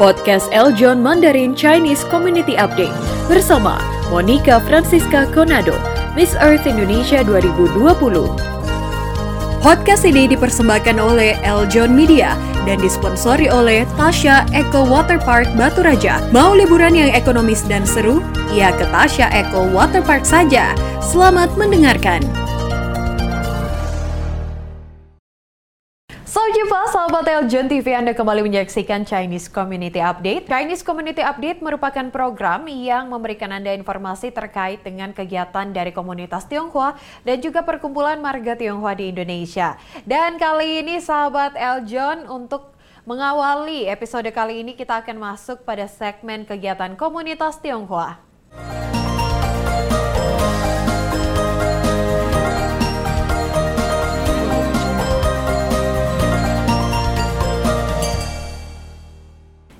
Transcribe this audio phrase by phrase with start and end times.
[0.00, 2.96] podcast Eljon Mandarin Chinese Community Update
[3.28, 3.76] bersama
[4.08, 5.76] Monica Francisca Conado,
[6.16, 7.84] Miss Earth Indonesia 2020.
[9.60, 12.32] Podcast ini dipersembahkan oleh Eljon Media
[12.64, 16.16] dan disponsori oleh Tasha Eco Water Park Batu Raja.
[16.32, 18.24] Mau liburan yang ekonomis dan seru?
[18.56, 20.72] Ya ke Tasha Eco Water Park saja.
[21.04, 22.24] Selamat mendengarkan.
[26.60, 30.44] Jumpa sahabat Eljon TV Anda kembali menyaksikan Chinese Community Update.
[30.44, 37.00] Chinese Community Update merupakan program yang memberikan Anda informasi terkait dengan kegiatan dari komunitas Tionghoa
[37.24, 39.80] dan juga perkumpulan marga Tionghoa di Indonesia.
[40.04, 42.76] Dan kali ini sahabat Eljon untuk
[43.08, 48.29] mengawali episode kali ini kita akan masuk pada segmen kegiatan komunitas Tionghoa.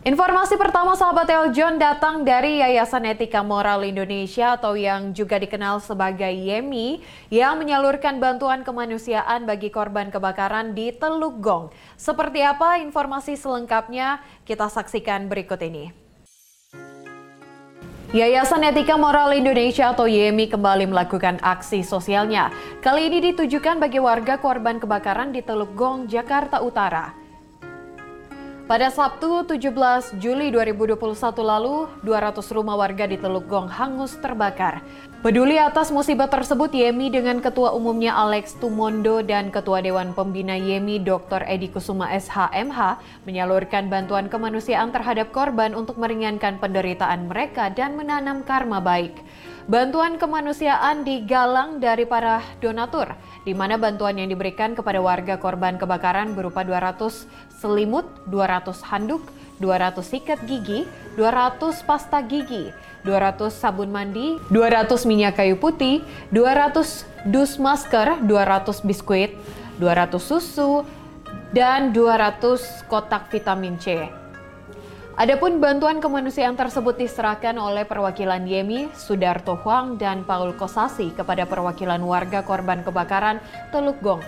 [0.00, 6.32] Informasi pertama sahabat Eljon datang dari Yayasan Etika Moral Indonesia atau yang juga dikenal sebagai
[6.32, 11.68] YEMI yang menyalurkan bantuan kemanusiaan bagi korban kebakaran di Teluk Gong.
[12.01, 15.93] Seperti apa informasi selengkapnya kita saksikan berikut ini.
[18.16, 22.48] Yayasan Etika Moral Indonesia atau YEMI kembali melakukan aksi sosialnya.
[22.80, 27.20] Kali ini ditujukan bagi warga korban kebakaran di Teluk Gong, Jakarta Utara.
[28.71, 31.02] Pada Sabtu 17 Juli 2021
[31.43, 34.87] lalu, 200 rumah warga di Teluk Gong hangus terbakar.
[35.27, 41.02] Peduli atas musibah tersebut, Yemi dengan Ketua Umumnya Alex Tumondo dan Ketua Dewan Pembina Yemi
[41.02, 41.43] Dr.
[41.51, 48.79] Edi Kusuma SHMH menyalurkan bantuan kemanusiaan terhadap korban untuk meringankan penderitaan mereka dan menanam karma
[48.79, 49.18] baik.
[49.68, 53.12] Bantuan kemanusiaan digalang dari para donatur,
[53.44, 57.28] di mana bantuan yang diberikan kepada warga korban kebakaran berupa 200
[57.60, 59.20] selimut, 200 handuk,
[59.60, 60.88] 200 sikat gigi,
[61.20, 62.72] 200 pasta gigi,
[63.04, 66.00] 200 sabun mandi, 200 minyak kayu putih,
[66.32, 69.37] 200 dus masker, 200 biskuit,
[69.76, 70.88] 200 susu,
[71.53, 74.19] dan 200 kotak vitamin C.
[75.19, 81.98] Adapun bantuan kemanusiaan tersebut diserahkan oleh perwakilan Yemi, Sudarto Huang, dan Paul Kosasi kepada perwakilan
[81.98, 83.43] warga korban kebakaran
[83.75, 84.22] Teluk Gong.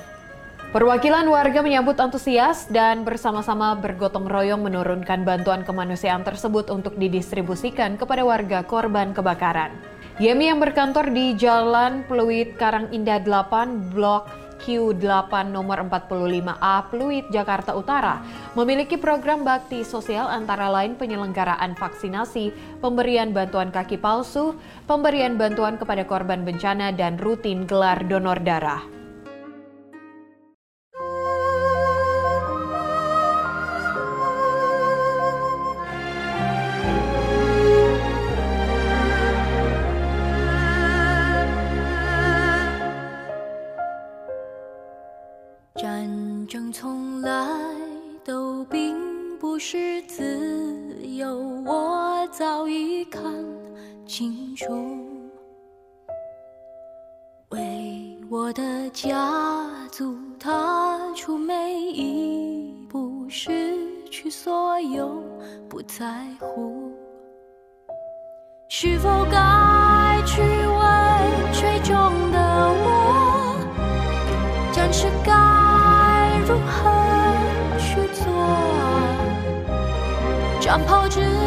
[0.75, 8.25] Perwakilan warga menyambut antusias dan bersama-sama bergotong royong menurunkan bantuan kemanusiaan tersebut untuk didistribusikan kepada
[8.27, 9.71] warga korban kebakaran.
[10.17, 17.75] Yemi yang berkantor di Jalan Pluit Karang Indah 8, Blok Q8 nomor 45A Pluit Jakarta
[17.75, 18.23] Utara
[18.55, 24.55] memiliki program bakti sosial antara lain penyelenggaraan vaksinasi, pemberian bantuan kaki palsu,
[24.87, 29.02] pemberian bantuan kepada korban bencana dan rutin gelar donor darah.
[45.83, 47.45] 战争从来
[48.23, 48.97] 都并
[49.41, 53.21] 不是自由，我早已看
[54.07, 54.69] 清楚。
[57.49, 63.77] 为我的家族踏出每一步，失
[64.09, 65.21] 去所有，
[65.69, 66.93] 不在乎。
[68.69, 69.92] 是否该。
[80.73, 81.42] i'm 者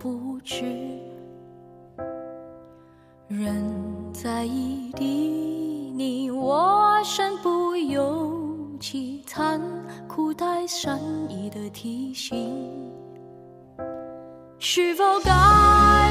[0.00, 0.64] 不知。
[3.28, 3.62] 人
[4.14, 5.04] 在异地，
[5.94, 9.60] 你我身不由己，残
[10.08, 10.98] 酷带善
[11.28, 12.90] 意的提醒。
[14.58, 15.30] 是否该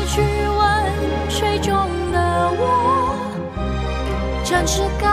[0.05, 1.73] 去问水中
[2.11, 3.15] 的我，
[4.43, 5.07] 暂时该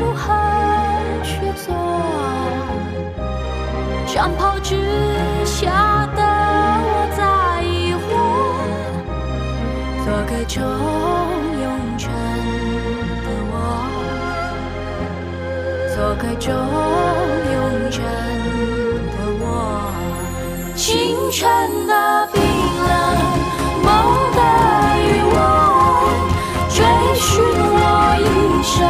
[0.00, 0.32] 如何
[1.22, 1.74] 去做？
[4.06, 4.76] 战袍之
[5.44, 5.89] 下
[10.40, 11.64] 做个忠勇
[11.98, 13.52] 真的我，
[15.94, 16.48] 做个中
[17.44, 17.52] 庸
[17.90, 18.00] 真
[19.12, 19.44] 的我。
[20.74, 21.44] 清晨
[21.86, 21.92] 的
[22.32, 22.40] 冰
[22.88, 22.90] 冷，
[23.84, 23.88] 梦
[24.32, 24.40] 的
[25.04, 25.36] 余温，
[26.70, 26.78] 追
[27.16, 27.84] 寻我
[28.18, 28.24] 一
[28.64, 28.80] 生，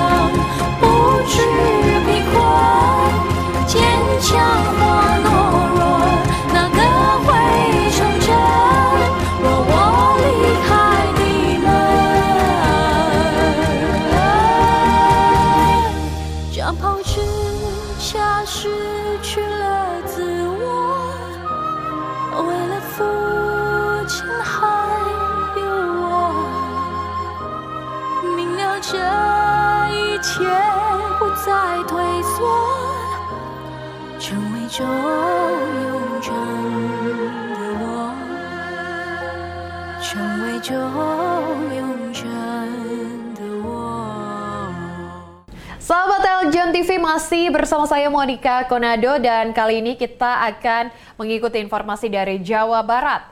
[47.00, 53.25] masih bersama saya Monica Konado dan kali ini kita akan mengikuti informasi dari Jawa Barat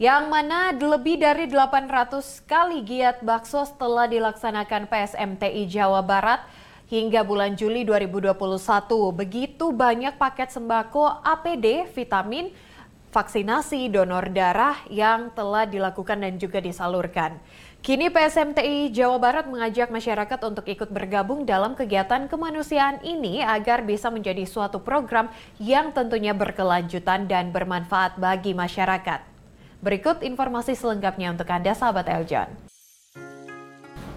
[0.00, 2.08] yang mana lebih dari 800
[2.48, 6.40] kali giat bakso setelah dilaksanakan PSMTI Jawa Barat
[6.88, 8.32] hingga bulan Juli 2021.
[9.12, 12.48] Begitu banyak paket sembako APD, vitamin,
[13.12, 17.36] vaksinasi, donor darah yang telah dilakukan dan juga disalurkan.
[17.82, 24.06] Kini PSMTI Jawa Barat mengajak masyarakat untuk ikut bergabung dalam kegiatan kemanusiaan ini agar bisa
[24.06, 25.26] menjadi suatu program
[25.58, 29.26] yang tentunya berkelanjutan dan bermanfaat bagi masyarakat.
[29.82, 32.71] Berikut informasi selengkapnya untuk Anda sahabat Eljon.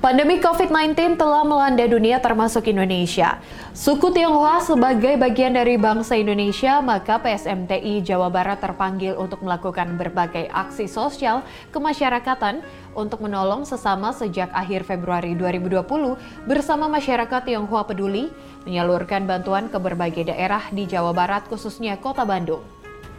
[0.06, 3.42] Pandemi COVID-19 telah melanda dunia termasuk Indonesia.
[3.74, 10.46] Suku Tionghoa sebagai bagian dari bangsa Indonesia, maka PSMTI Jawa Barat terpanggil untuk melakukan berbagai
[10.54, 11.42] aksi sosial
[11.74, 12.62] kemasyarakatan
[12.94, 15.81] untuk menolong sesama sejak akhir Februari 2020
[16.46, 18.30] bersama masyarakat Tionghoa peduli
[18.69, 22.75] menyalurkan bantuan ke berbagai daerah di Jawa Barat khususnya Kota Bandung.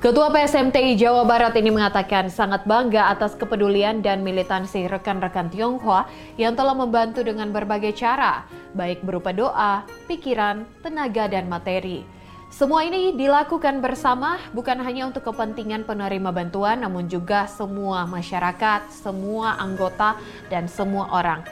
[0.06, 6.06] Ketua PSMTI Jawa Barat ini mengatakan sangat bangga atas kepedulian dan militansi rekan-rekan Tionghoa
[6.38, 12.06] yang telah membantu dengan berbagai cara, baik berupa doa, pikiran, tenaga, dan materi.
[12.54, 19.58] Semua ini dilakukan bersama bukan hanya untuk kepentingan penerima bantuan, namun juga semua masyarakat, semua
[19.58, 20.14] anggota,
[20.46, 21.42] dan semua orang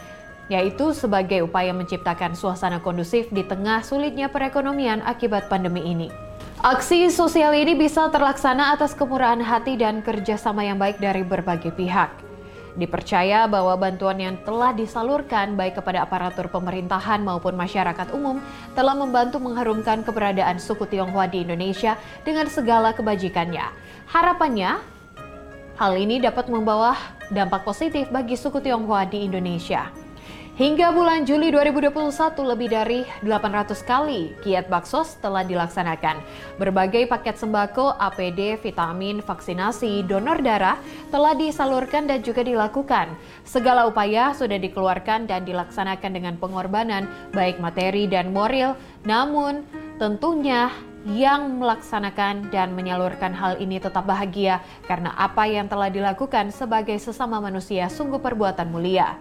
[0.46, 6.33] yaitu sebagai upaya menciptakan suasana kondusif di tengah sulitnya perekonomian akibat pandemi ini.
[6.64, 12.08] Aksi sosial ini bisa terlaksana atas kemurahan hati dan kerjasama yang baik dari berbagai pihak.
[12.80, 18.40] Dipercaya bahwa bantuan yang telah disalurkan baik kepada aparatur pemerintahan maupun masyarakat umum
[18.72, 23.68] telah membantu mengharumkan keberadaan suku Tionghoa di Indonesia dengan segala kebajikannya.
[24.08, 24.80] Harapannya,
[25.76, 26.96] hal ini dapat membawa
[27.28, 30.03] dampak positif bagi suku Tionghoa di Indonesia.
[30.54, 32.14] Hingga bulan Juli 2021
[32.46, 36.22] lebih dari 800 kali kiat baksos telah dilaksanakan.
[36.62, 40.78] Berbagai paket sembako, APD, vitamin, vaksinasi, donor darah
[41.10, 43.18] telah disalurkan dan juga dilakukan.
[43.42, 49.66] Segala upaya sudah dikeluarkan dan dilaksanakan dengan pengorbanan baik materi dan moral, namun
[49.98, 50.70] tentunya
[51.02, 57.42] yang melaksanakan dan menyalurkan hal ini tetap bahagia karena apa yang telah dilakukan sebagai sesama
[57.42, 59.18] manusia sungguh perbuatan mulia.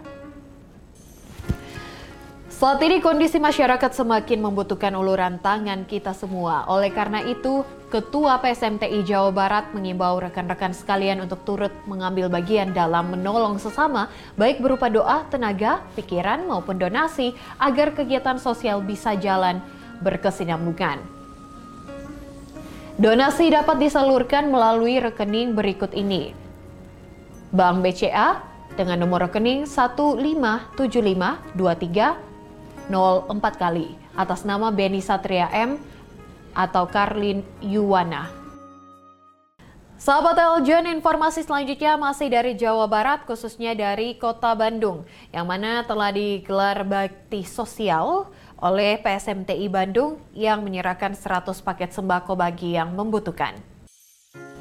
[2.63, 6.63] Saat ini kondisi masyarakat semakin membutuhkan uluran tangan kita semua.
[6.71, 13.11] Oleh karena itu, Ketua PSMTI Jawa Barat mengimbau rekan-rekan sekalian untuk turut mengambil bagian dalam
[13.11, 14.07] menolong sesama,
[14.39, 19.59] baik berupa doa, tenaga, pikiran, maupun donasi, agar kegiatan sosial bisa jalan
[19.99, 21.03] berkesinambungan.
[22.95, 26.31] Donasi dapat disalurkan melalui rekening berikut ini.
[27.51, 28.39] Bank BCA
[28.79, 32.31] dengan nomor rekening 157523
[32.89, 35.77] 04 kali atas nama Beni Satria M
[36.53, 38.43] atau Karlin Yuwana.
[40.03, 46.11] Sahabat Eljon, informasi selanjutnya masih dari Jawa Barat, khususnya dari Kota Bandung, yang mana telah
[46.11, 48.27] digelar bakti sosial
[48.59, 53.72] oleh PSMTI Bandung yang menyerahkan 100 paket sembako bagi yang membutuhkan.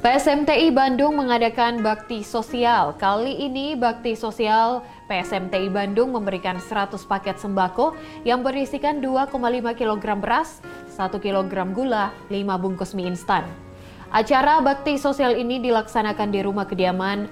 [0.03, 2.91] PSMTI Bandung mengadakan bakti sosial.
[2.99, 7.95] Kali ini bakti sosial PSMTI Bandung memberikan 100 paket sembako
[8.27, 9.31] yang berisikan 2,5
[9.79, 10.59] kg beras,
[10.91, 13.47] 1 kg gula, 5 bungkus mie instan.
[14.11, 17.31] Acara bakti sosial ini dilaksanakan di rumah kediaman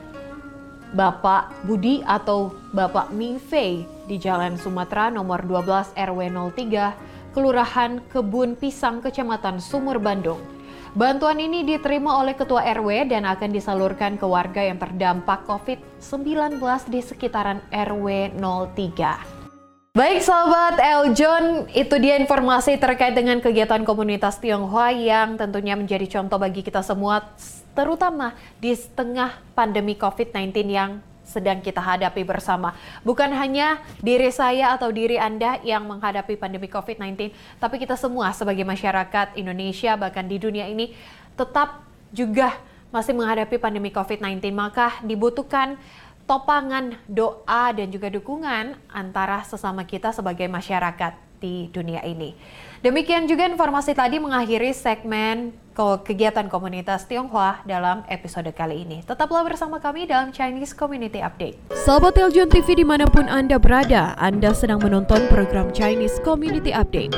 [0.96, 6.20] Bapak Budi atau Bapak Ming Fei di Jalan Sumatera nomor 12 RW
[6.56, 10.61] 03, Kelurahan Kebun Pisang, Kecamatan Sumur, Bandung.
[10.92, 16.60] Bantuan ini diterima oleh Ketua RW dan akan disalurkan ke warga yang terdampak COVID-19
[16.92, 19.96] di sekitaran RW 03.
[19.96, 26.36] Baik sahabat Eljon, itu dia informasi terkait dengan kegiatan komunitas Tionghoa yang tentunya menjadi contoh
[26.36, 27.24] bagi kita semua,
[27.72, 31.00] terutama di setengah pandemi COVID-19 yang
[31.32, 32.76] sedang kita hadapi bersama.
[33.08, 37.32] Bukan hanya diri saya atau diri Anda yang menghadapi pandemi COVID-19,
[37.64, 40.92] tapi kita semua sebagai masyarakat Indonesia bahkan di dunia ini
[41.40, 42.60] tetap juga
[42.92, 44.52] masih menghadapi pandemi COVID-19.
[44.52, 45.80] Maka dibutuhkan
[46.28, 52.38] topangan doa dan juga dukungan antara sesama kita sebagai masyarakat di dunia ini.
[52.86, 59.00] Demikian juga informasi tadi mengakhiri segmen kegiatan komunitas Tionghoa dalam episode kali ini.
[59.02, 61.58] Tetaplah bersama kami dalam Chinese Community Update.
[61.72, 67.16] Sahabat Teljon TV di mana pun Anda berada, Anda sedang menonton program Chinese Community Update.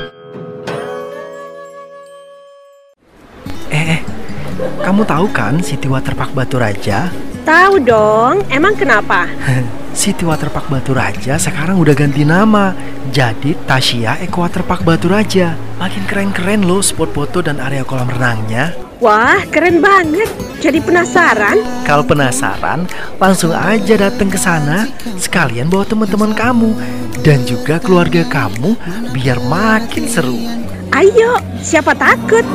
[3.74, 4.00] Eh, eh
[4.80, 7.10] kamu tahu kan City Waterpark Batu Raja
[7.44, 9.28] Tahu dong, emang kenapa?
[9.92, 12.74] City Waterpark Batu Raja sekarang udah ganti nama
[13.12, 18.74] Jadi Tasya Eco Waterpark Batu Raja Makin keren-keren loh spot foto dan area kolam renangnya
[19.04, 20.30] Wah, keren banget.
[20.64, 21.60] Jadi penasaran?
[21.84, 22.88] Kalau penasaran,
[23.20, 24.88] langsung aja datang ke sana
[25.20, 26.72] sekalian bawa teman-teman kamu
[27.20, 28.72] dan juga keluarga kamu
[29.12, 30.40] biar makin seru.
[30.94, 32.46] Ayo, siapa takut?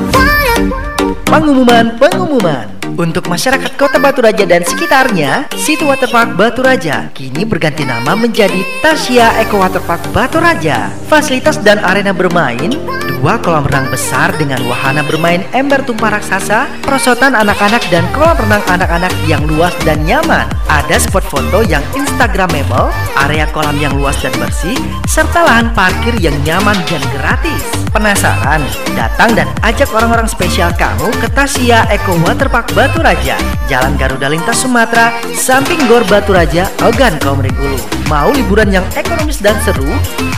[1.29, 2.78] Pengumuman, pengumuman.
[2.95, 8.63] Untuk masyarakat Kota Batu Raja dan sekitarnya, Situ Waterpark Batu Raja kini berganti nama menjadi
[8.81, 10.89] Tasya Eco Waterpark Batu Raja.
[11.11, 12.71] Fasilitas dan arena bermain,
[13.19, 18.63] dua kolam renang besar dengan wahana bermain ember tumpah raksasa, perosotan anak-anak dan kolam renang
[18.71, 20.47] anak-anak yang luas dan nyaman.
[20.71, 22.93] Ada spot foto yang instagramable,
[23.27, 24.77] area kolam yang luas dan bersih,
[25.09, 27.65] serta lahan parkir yang nyaman dan gratis.
[27.89, 28.61] Penasaran?
[28.93, 33.35] Datang dan ajak orang-orang spesial kamu ke Tasya Eco Waterpark Batu Raja,
[33.67, 37.75] Jalan Garuda Lintas Sumatera, samping Gor Batu Raja, Ogan Komering Ulu.
[38.07, 39.83] Mau liburan yang ekonomis dan seru?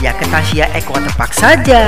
[0.02, 1.86] Ya ke Tasya Eco Waterpark saja.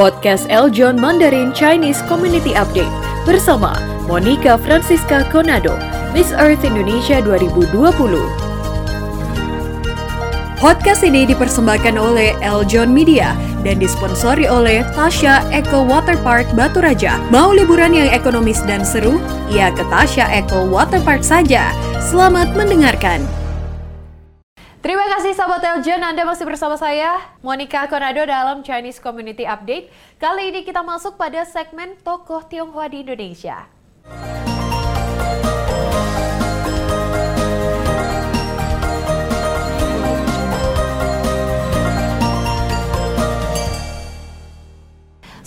[0.00, 2.88] Podcast Eljon Mandarin Chinese Community Update
[3.28, 3.76] bersama
[4.08, 5.76] Monica Francisca Conado,
[6.16, 8.47] Miss Earth Indonesia 2020.
[10.58, 13.30] Podcast ini dipersembahkan oleh Eljon Media
[13.62, 17.14] dan disponsori oleh Tasya Eco Water Park Batu Raja.
[17.30, 19.22] Mau liburan yang ekonomis dan seru?
[19.54, 21.70] Ya ke Tasya Eco Water Park saja.
[22.02, 23.22] Selamat mendengarkan.
[24.82, 29.94] Terima kasih sahabat Eljon, Anda masih bersama saya, Monica Konado dalam Chinese Community Update.
[30.18, 33.77] Kali ini kita masuk pada segmen Tokoh Tionghoa di Indonesia.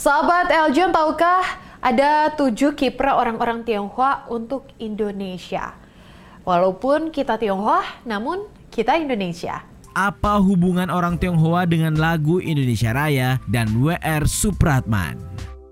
[0.02, 1.46] Sahabat Eljon, tahukah
[1.78, 5.78] ada tujuh kiprah orang-orang Tionghoa untuk Indonesia?
[6.42, 9.62] Walaupun kita Tionghoa, namun kita Indonesia.
[9.94, 15.22] Apa hubungan orang Tionghoa dengan lagu Indonesia Raya dan WR Supratman?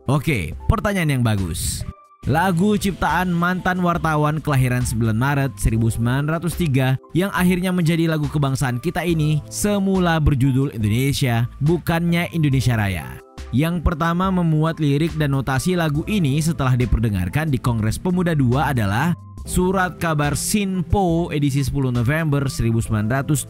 [0.06, 1.82] Oke, pertanyaan yang bagus.
[2.30, 9.42] Lagu ciptaan mantan wartawan kelahiran 9 Maret 1903 yang akhirnya menjadi lagu kebangsaan kita ini
[9.50, 13.18] semula berjudul Indonesia, bukannya Indonesia Raya.
[13.50, 19.18] Yang pertama memuat lirik dan notasi lagu ini setelah diperdengarkan di Kongres Pemuda II adalah
[19.50, 23.50] Surat Kabar Sinpo edisi 10 November 1928.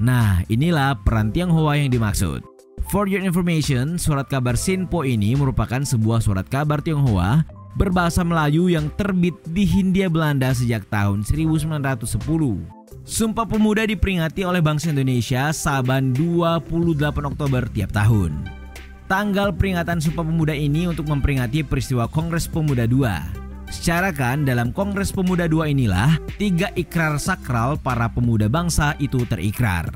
[0.00, 2.51] Nah, inilah peran Tionghoa yang dimaksud.
[2.92, 7.40] For your information, surat kabar Sinpo ini merupakan sebuah surat kabar Tionghoa
[7.72, 12.04] berbahasa Melayu yang terbit di Hindia Belanda sejak tahun 1910.
[13.08, 16.68] Sumpah Pemuda diperingati oleh bangsa Indonesia Saban 28
[17.32, 18.44] Oktober tiap tahun.
[19.08, 23.08] Tanggal peringatan Sumpah Pemuda ini untuk memperingati peristiwa Kongres Pemuda II.
[23.72, 29.88] Secara kan dalam Kongres Pemuda II inilah tiga ikrar sakral para pemuda bangsa itu terikrar.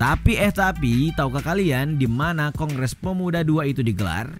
[0.00, 4.32] Tapi eh tapi, tahukah kalian di mana Kongres Pemuda II itu digelar?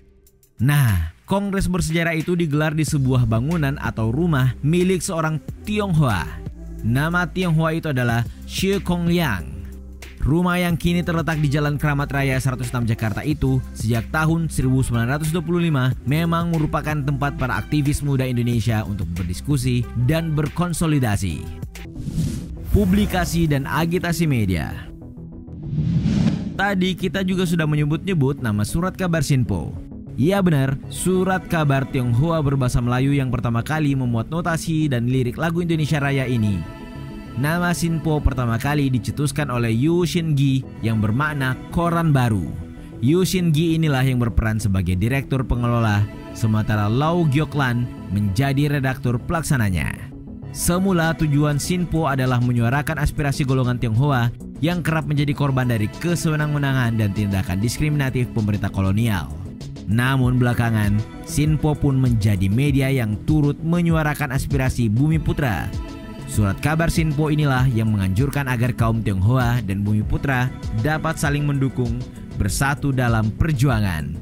[0.56, 5.36] Nah, Kongres bersejarah itu digelar di sebuah bangunan atau rumah milik seorang
[5.68, 6.40] Tionghoa
[6.80, 9.44] Nama Tionghoa itu adalah Shi Kong Liang.
[10.20, 15.32] Rumah yang kini terletak di Jalan Keramat Raya 106 Jakarta itu sejak tahun 1925
[16.04, 21.40] memang merupakan tempat para aktivis muda Indonesia untuk berdiskusi dan berkonsolidasi.
[22.72, 24.89] Publikasi dan agitasi media.
[26.60, 29.72] Tadi kita juga sudah menyebut-nyebut nama surat kabar Sinpo.
[30.20, 35.64] Iya benar, surat kabar Tionghoa berbahasa Melayu yang pertama kali memuat notasi dan lirik lagu
[35.64, 36.60] Indonesia Raya ini.
[37.40, 42.44] Nama Sinpo pertama kali dicetuskan oleh Yu Shin-gi yang bermakna koran baru.
[43.00, 46.04] Yu Shin-gi inilah yang berperan sebagai direktur pengelola,
[46.36, 50.12] sementara Lau Gyoklan menjadi redaktur pelaksananya.
[50.52, 57.10] Semula tujuan Sinpo adalah menyuarakan aspirasi golongan Tionghoa yang kerap menjadi korban dari kesewenang-wenangan dan
[57.16, 59.32] tindakan diskriminatif pemerintah kolonial.
[59.90, 65.66] Namun belakangan, Sinpo pun menjadi media yang turut menyuarakan aspirasi Bumi Putra.
[66.30, 70.46] Surat kabar Sinpo inilah yang menganjurkan agar kaum Tionghoa dan Bumi Putra
[70.86, 71.98] dapat saling mendukung
[72.38, 74.14] bersatu dalam perjuangan.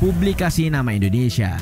[0.00, 1.54] Publikasi nama Indonesia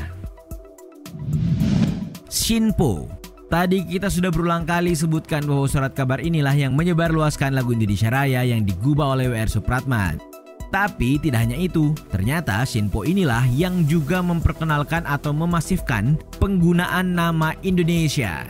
[2.30, 3.19] Sinpo
[3.50, 8.46] Tadi kita sudah berulang kali sebutkan bahwa surat kabar inilah yang menyebarluaskan lagu Indonesia Raya
[8.46, 10.22] yang digubah oleh WR Supratman.
[10.70, 18.46] Tapi tidak hanya itu, ternyata Sinpo inilah yang juga memperkenalkan atau memasifkan penggunaan nama Indonesia.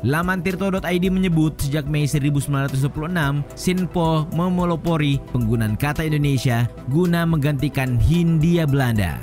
[0.00, 9.20] Laman tirto.id menyebut sejak Mei 1926, Sinpo memelopori penggunaan kata Indonesia guna menggantikan Hindia Belanda.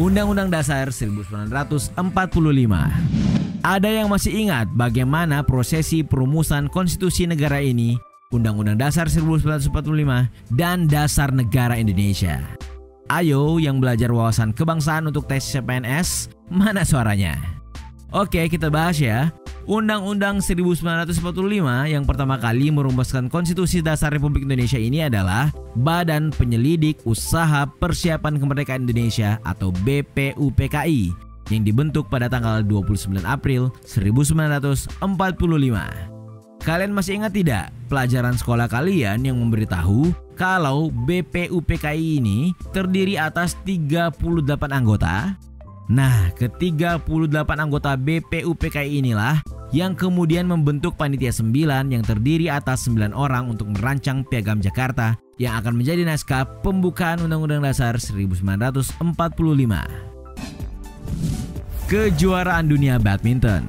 [0.00, 1.92] Undang-Undang Dasar 1945.
[3.60, 8.00] Ada yang masih ingat bagaimana prosesi perumusan konstitusi negara ini,
[8.32, 12.40] Undang-Undang Dasar 1945 dan Dasar Negara Indonesia.
[13.12, 17.59] Ayo yang belajar wawasan kebangsaan untuk tes CPNS, mana suaranya?
[18.10, 19.30] Oke, kita bahas ya.
[19.70, 21.22] Undang-Undang 1945
[21.86, 28.82] yang pertama kali merumuskan Konstitusi Dasar Republik Indonesia ini adalah Badan Penyelidik Usaha Persiapan Kemerdekaan
[28.82, 31.14] Indonesia atau BPUPKI
[31.54, 34.90] yang dibentuk pada tanggal 29 April 1945.
[36.66, 44.18] Kalian masih ingat tidak pelajaran sekolah kalian yang memberitahu kalau BPUPKI ini terdiri atas 38
[44.66, 45.38] anggota
[45.90, 49.42] Nah, ke-38 anggota BPUPKI inilah
[49.74, 51.50] yang kemudian membentuk panitia 9
[51.90, 57.66] yang terdiri atas 9 orang untuk merancang Piagam Jakarta yang akan menjadi naskah pembukaan Undang-Undang
[57.66, 59.02] Dasar 1945.
[61.90, 63.66] Kejuaraan Dunia Badminton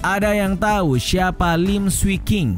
[0.00, 2.56] Ada yang tahu siapa Lim Swee King?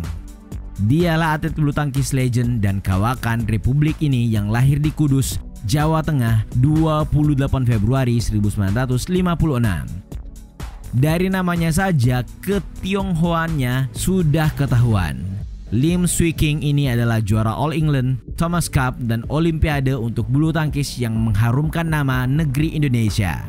[0.86, 6.46] Dialah atlet bulu tangkis legend dan kawakan Republik ini yang lahir di Kudus, Jawa Tengah
[6.62, 8.94] 28 Februari 1956.
[10.94, 15.26] Dari namanya saja ketionghoannya sudah ketahuan.
[15.74, 21.02] Lim Swee King ini adalah juara All England, Thomas Cup, dan Olimpiade untuk bulu tangkis
[21.02, 23.42] yang mengharumkan nama negeri Indonesia.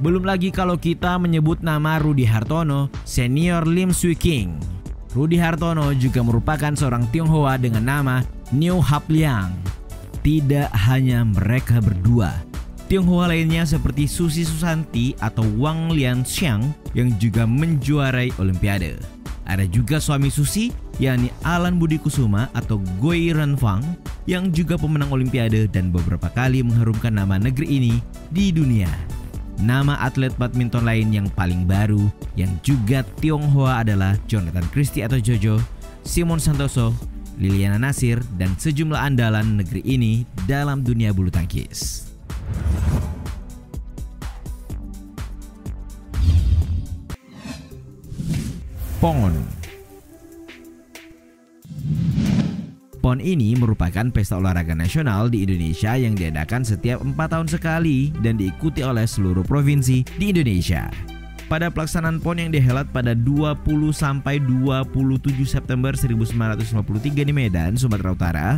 [0.00, 4.56] Belum lagi kalau kita menyebut nama Rudi Hartono, senior Lim Swee King.
[5.12, 8.24] Rudi Hartono juga merupakan seorang Tionghoa dengan nama
[8.56, 9.77] New Hap Liang
[10.22, 12.34] tidak hanya mereka berdua.
[12.88, 18.96] Tionghoa lainnya seperti Susi Susanti atau Wang Lianxiang yang juga menjuarai Olimpiade.
[19.44, 23.84] Ada juga suami Susi, yakni Alan Budi Kusuma atau Goi Renfang
[24.24, 27.94] yang juga pemenang Olimpiade dan beberapa kali mengharumkan nama negeri ini
[28.32, 28.88] di dunia.
[29.58, 32.06] Nama atlet badminton lain yang paling baru
[32.38, 35.58] yang juga Tionghoa adalah Jonathan Christie atau Jojo,
[36.06, 36.94] Simon Santoso,
[37.38, 42.10] Liliana Nasir, dan sejumlah andalan negeri ini dalam dunia bulu tangkis.
[48.98, 49.30] PON
[52.98, 58.34] PON ini merupakan pesta olahraga nasional di Indonesia yang diadakan setiap empat tahun sekali dan
[58.34, 60.90] diikuti oleh seluruh provinsi di Indonesia
[61.48, 68.48] pada pelaksanaan PON yang dihelat pada 20 sampai 27 September 1953 di Medan, Sumatera Utara.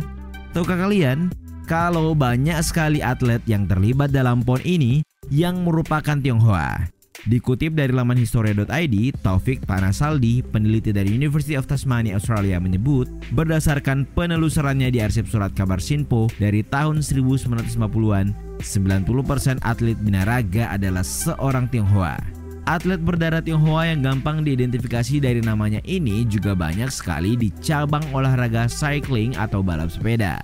[0.51, 1.31] Tahukah kalian
[1.65, 5.01] kalau banyak sekali atlet yang terlibat dalam PON ini
[5.31, 6.91] yang merupakan Tionghoa?
[7.21, 13.05] Dikutip dari laman historia.id, Taufik Panasaldi, peneliti dari University of Tasmania, Australia menyebut,
[13.37, 21.69] berdasarkan penelusurannya di arsip surat kabar Sinpo dari tahun 1950-an, 90% atlet binaraga adalah seorang
[21.69, 22.40] Tionghoa.
[22.69, 28.69] Atlet berdarah Tionghoa yang gampang diidentifikasi dari namanya ini juga banyak sekali di cabang olahraga
[28.69, 30.37] cycling atau balap sepeda.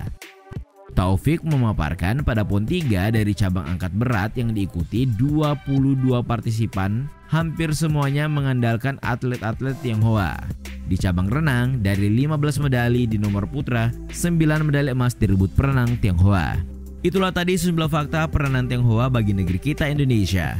[0.98, 8.26] Taufik memaparkan pada PON 3 dari cabang angkat berat yang diikuti 22 partisipan, hampir semuanya
[8.26, 10.42] mengandalkan atlet-atlet Tionghoa.
[10.90, 16.58] Di cabang renang, dari 15 medali di nomor putra, 9 medali emas direbut perenang Tionghoa.
[17.06, 20.58] Itulah tadi sejumlah fakta peranan Tionghoa bagi negeri kita Indonesia.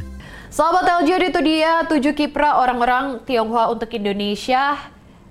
[0.49, 4.81] Sahabat LJ itu dia tujuh kiprah orang-orang Tionghoa untuk Indonesia.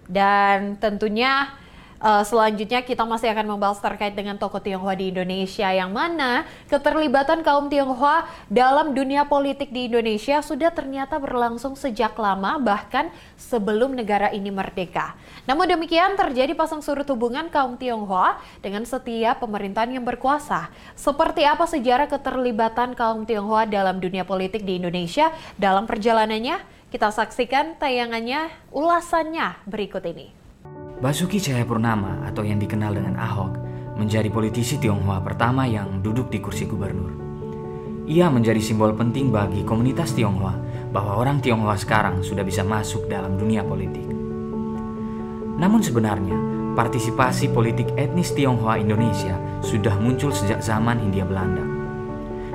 [0.08, 1.52] Dan tentunya
[1.98, 7.42] Uh, selanjutnya kita masih akan membahas terkait dengan tokoh Tionghoa di Indonesia yang mana keterlibatan
[7.42, 14.30] kaum Tionghoa dalam dunia politik di Indonesia sudah ternyata berlangsung sejak lama bahkan sebelum negara
[14.30, 15.18] ini merdeka.
[15.42, 20.70] Namun demikian terjadi pasang surut hubungan kaum Tionghoa dengan setiap pemerintahan yang berkuasa.
[20.94, 26.62] Seperti apa sejarah keterlibatan kaum Tionghoa dalam dunia politik di Indonesia dalam perjalanannya?
[26.94, 30.37] Kita saksikan tayangannya ulasannya berikut ini.
[30.98, 33.54] Basuki Cahayapurnama atau yang dikenal dengan Ahok
[33.94, 37.14] menjadi politisi Tionghoa pertama yang duduk di kursi gubernur.
[38.10, 40.58] Ia menjadi simbol penting bagi komunitas Tionghoa
[40.90, 44.10] bahwa orang Tionghoa sekarang sudah bisa masuk dalam dunia politik.
[45.62, 46.34] Namun sebenarnya,
[46.74, 51.62] partisipasi politik etnis Tionghoa Indonesia sudah muncul sejak zaman Hindia Belanda.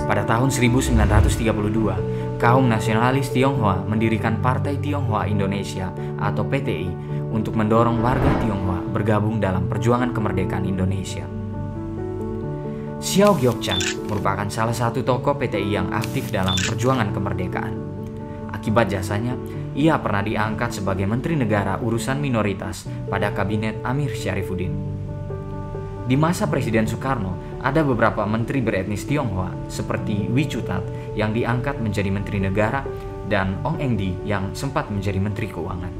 [0.04, 6.92] Pada tahun 1932, kaum nasionalis Tionghoa mendirikan Partai Tionghoa Indonesia atau PTI
[7.32, 11.24] untuk mendorong warga Tionghoa bergabung dalam perjuangan kemerdekaan Indonesia.
[13.00, 17.76] Xiao Gyokchan merupakan salah satu tokoh PTI yang aktif dalam perjuangan kemerdekaan.
[18.52, 19.40] Akibat jasanya,
[19.72, 25.04] ia pernah diangkat sebagai Menteri Negara Urusan Minoritas pada Kabinet Amir Syarifuddin.
[26.04, 32.10] Di masa Presiden Soekarno, ada beberapa menteri beretnis Tionghoa seperti Wee Chutat yang diangkat menjadi
[32.14, 32.84] Menteri Negara
[33.28, 35.94] dan Ong Engdi yang sempat menjadi Menteri Keuangan.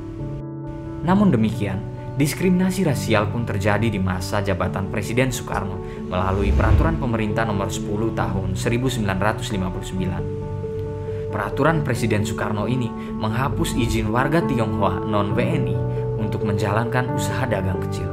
[1.04, 1.82] Namun demikian,
[2.16, 8.54] diskriminasi rasial pun terjadi di masa jabatan Presiden Soekarno melalui Peraturan Pemerintah Nomor 10 Tahun
[8.54, 11.34] 1959.
[11.34, 15.74] Peraturan Presiden Soekarno ini menghapus izin warga Tionghoa non-WNI
[16.22, 18.13] untuk menjalankan usaha dagang kecil.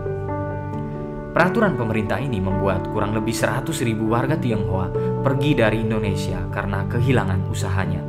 [1.31, 4.91] Peraturan pemerintah ini membuat kurang lebih 100 ribu warga Tionghoa
[5.23, 8.03] pergi dari Indonesia karena kehilangan usahanya.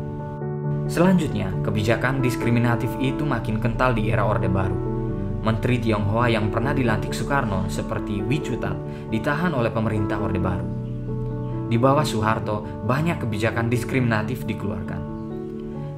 [0.89, 4.73] Selanjutnya, kebijakan diskriminatif itu makin kental di era Orde Baru.
[5.45, 8.73] Menteri Tionghoa yang pernah dilantik Soekarno seperti Wicutat
[9.13, 10.67] ditahan oleh pemerintah Orde Baru.
[11.69, 15.01] Di bawah Soeharto, banyak kebijakan diskriminatif dikeluarkan.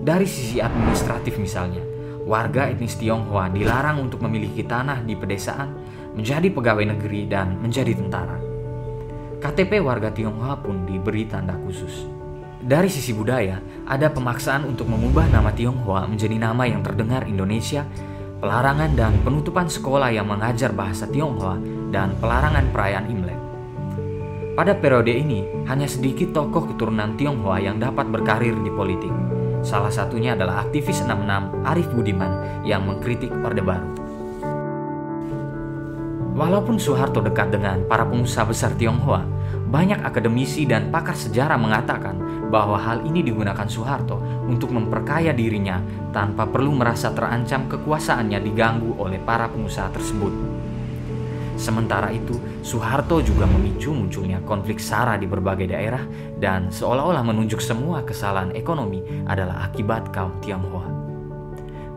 [0.03, 1.81] Dari sisi administratif misalnya,
[2.27, 5.82] warga etnis Tionghoa dilarang untuk memiliki tanah di pedesaan,
[6.13, 8.37] menjadi pegawai negeri, dan menjadi tentara.
[9.43, 12.07] KTP warga Tionghoa pun diberi tanda khusus.
[12.63, 17.83] Dari sisi budaya, ada pemaksaan untuk mengubah nama Tionghoa menjadi nama yang terdengar Indonesia,
[18.39, 21.59] pelarangan dan penutupan sekolah yang mengajar bahasa Tionghoa,
[21.91, 23.39] dan pelarangan perayaan Imlek.
[24.53, 29.11] Pada periode ini, hanya sedikit tokoh keturunan Tionghoa yang dapat berkarir di politik.
[29.59, 34.02] Salah satunya adalah aktivis 66 Arif Budiman yang mengkritik Orde Baru.
[36.33, 39.21] Walaupun Soeharto dekat dengan para pengusaha besar Tionghoa,
[39.69, 42.17] banyak akademisi dan pakar sejarah mengatakan
[42.49, 44.17] bahwa hal ini digunakan Soeharto
[44.49, 45.77] untuk memperkaya dirinya
[46.09, 50.33] tanpa perlu merasa terancam kekuasaannya diganggu oleh para pengusaha tersebut.
[51.53, 52.33] Sementara itu,
[52.65, 56.01] Soeharto juga memicu munculnya konflik SARA di berbagai daerah
[56.41, 60.92] dan seolah-olah menunjuk semua kesalahan ekonomi adalah akibat kaum Tionghoa.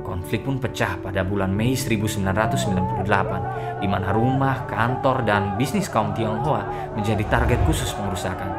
[0.06, 6.94] Konflik pun pecah pada bulan Mei 1998, di mana rumah, kantor, dan bisnis kaum Tionghoa
[6.94, 8.54] menjadi target khusus pengerusakan.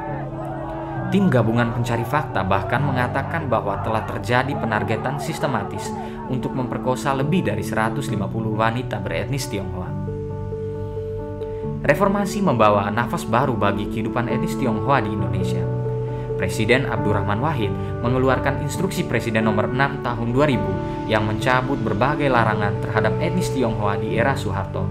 [1.07, 5.87] Tim gabungan pencari fakta bahkan mengatakan bahwa telah terjadi penargetan sistematis
[6.27, 8.11] untuk memperkosa lebih dari 150
[8.51, 9.87] wanita beretnis Tionghoa.
[11.79, 15.63] Reformasi membawa nafas baru bagi kehidupan etnis Tionghoa di Indonesia.
[16.35, 17.71] Presiden Abdurrahman Wahid
[18.03, 24.19] mengeluarkan instruksi Presiden nomor 6 tahun 2000 yang mencabut berbagai larangan terhadap etnis Tionghoa di
[24.19, 24.83] era Soeharto.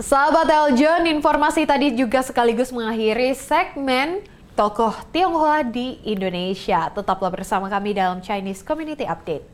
[0.00, 4.24] Sahabat Eljon, informasi tadi juga sekaligus mengakhiri segmen
[4.56, 6.88] tokoh Tionghoa di Indonesia.
[6.88, 9.44] Tetaplah bersama kami dalam Chinese Community Update.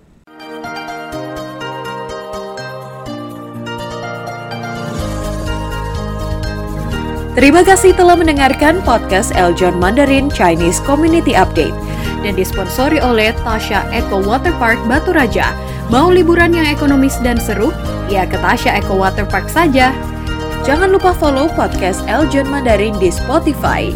[7.39, 14.21] Terima kasih telah mendengarkan podcast Eljon Mandarin Chinese Community Update dan disponsori oleh Tasha Eco
[14.23, 15.55] Water Park Batu Raja.
[15.89, 17.73] Mau liburan yang ekonomis dan seru?
[18.13, 19.95] Ya ke Tasha Eco Water Park saja.
[20.67, 23.89] Jangan lupa follow podcast Eljon Mandarin di Spotify.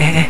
[0.00, 0.28] Eh, eh,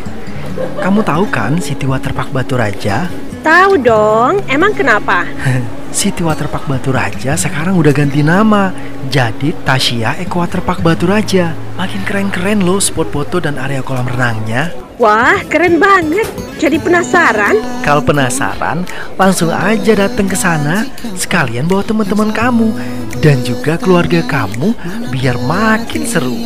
[0.83, 3.07] kamu tahu kan City Water Park Batu Raja?
[3.45, 5.23] Tahu dong, emang kenapa?
[5.97, 8.69] City Waterpark Batu Raja sekarang udah ganti nama
[9.09, 11.57] jadi Tasya Eco Waterpark Batu Raja.
[11.73, 14.69] Makin keren-keren loh spot foto dan area kolam renangnya.
[15.01, 16.29] Wah, keren banget.
[16.61, 17.81] Jadi penasaran?
[17.81, 18.85] Kalau penasaran,
[19.17, 20.85] langsung aja datang ke sana.
[21.17, 22.77] Sekalian bawa teman-teman kamu
[23.17, 24.77] dan juga keluarga kamu
[25.09, 26.37] biar makin seru.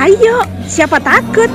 [0.00, 1.52] Ayo, siapa takut?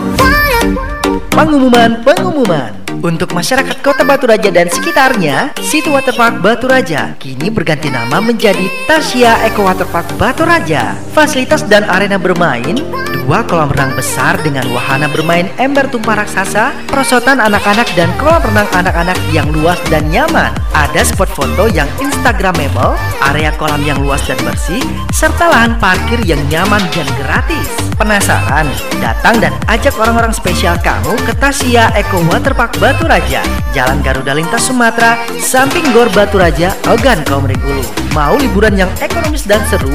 [1.34, 2.79] Pengumuman, pengumuman.
[3.00, 8.66] Untuk masyarakat Kota Batu Raja dan sekitarnya, Situ Waterpark Batu Raja kini berganti nama menjadi
[8.90, 10.98] Tasya Eco Waterpark Batu Raja.
[11.14, 12.82] Fasilitas dan arena bermain,
[13.30, 18.66] dua kolam renang besar dengan wahana bermain ember tumpah raksasa, perosotan anak-anak dan kolam renang
[18.74, 20.50] anak-anak yang luas dan nyaman.
[20.74, 22.98] Ada spot foto yang instagramable,
[23.30, 24.82] area kolam yang luas dan bersih,
[25.14, 27.70] serta lahan parkir yang nyaman dan gratis.
[28.00, 28.64] Penasaran?
[29.04, 33.44] Datang dan ajak orang-orang spesial kamu ke Tasya Eco Waterpark Batu Raja,
[33.76, 37.84] Jalan Garuda Lintas Sumatera, samping Gor Batu Raja, Ogan Komering Ulu.
[38.16, 39.92] Mau liburan yang ekonomis dan seru?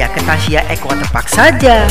[0.00, 1.84] Ya ke Tasya Eco Waterpark saja.